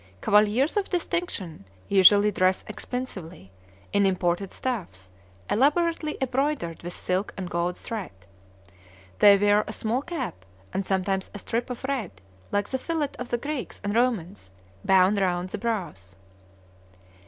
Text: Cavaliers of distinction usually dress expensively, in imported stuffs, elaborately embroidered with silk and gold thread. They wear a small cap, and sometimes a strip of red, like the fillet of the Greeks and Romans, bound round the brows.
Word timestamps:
Cavaliers 0.19 0.77
of 0.77 0.89
distinction 0.89 1.63
usually 1.87 2.31
dress 2.31 2.63
expensively, 2.67 3.51
in 3.93 4.07
imported 4.07 4.51
stuffs, 4.51 5.11
elaborately 5.47 6.17
embroidered 6.19 6.81
with 6.81 6.93
silk 6.93 7.35
and 7.37 7.47
gold 7.51 7.77
thread. 7.77 8.09
They 9.19 9.37
wear 9.37 9.63
a 9.67 9.71
small 9.73 10.01
cap, 10.01 10.43
and 10.73 10.83
sometimes 10.83 11.29
a 11.35 11.37
strip 11.37 11.69
of 11.69 11.83
red, 11.83 12.09
like 12.51 12.67
the 12.67 12.79
fillet 12.79 13.09
of 13.19 13.29
the 13.29 13.37
Greeks 13.37 13.79
and 13.83 13.93
Romans, 13.95 14.49
bound 14.83 15.19
round 15.19 15.49
the 15.49 15.59
brows. 15.59 16.15